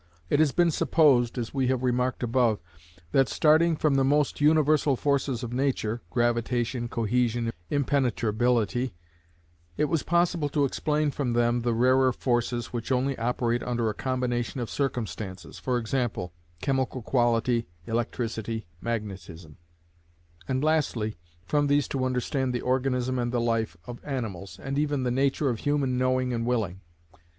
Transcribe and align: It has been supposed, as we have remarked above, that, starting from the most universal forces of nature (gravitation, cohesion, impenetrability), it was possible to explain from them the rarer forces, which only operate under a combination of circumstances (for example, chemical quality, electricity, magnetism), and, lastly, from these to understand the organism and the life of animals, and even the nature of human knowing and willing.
It 0.31 0.39
has 0.39 0.51
been 0.51 0.71
supposed, 0.71 1.37
as 1.37 1.53
we 1.53 1.67
have 1.67 1.83
remarked 1.83 2.23
above, 2.23 2.59
that, 3.11 3.29
starting 3.29 3.75
from 3.75 3.93
the 3.93 4.03
most 4.03 4.41
universal 4.41 4.95
forces 4.95 5.43
of 5.43 5.53
nature 5.53 6.01
(gravitation, 6.09 6.87
cohesion, 6.87 7.53
impenetrability), 7.69 8.95
it 9.77 9.85
was 9.85 10.01
possible 10.01 10.49
to 10.49 10.65
explain 10.65 11.11
from 11.11 11.33
them 11.33 11.61
the 11.61 11.75
rarer 11.75 12.11
forces, 12.11 12.73
which 12.73 12.91
only 12.91 13.15
operate 13.19 13.61
under 13.61 13.91
a 13.91 13.93
combination 13.93 14.59
of 14.59 14.71
circumstances 14.71 15.59
(for 15.59 15.77
example, 15.77 16.33
chemical 16.63 17.03
quality, 17.03 17.67
electricity, 17.85 18.65
magnetism), 18.81 19.57
and, 20.47 20.63
lastly, 20.63 21.15
from 21.45 21.67
these 21.67 21.87
to 21.89 22.05
understand 22.05 22.53
the 22.55 22.61
organism 22.61 23.19
and 23.19 23.31
the 23.31 23.39
life 23.39 23.77
of 23.85 23.99
animals, 24.03 24.57
and 24.63 24.79
even 24.79 25.03
the 25.03 25.11
nature 25.11 25.51
of 25.51 25.59
human 25.59 25.99
knowing 25.99 26.33
and 26.33 26.47
willing. 26.47 26.81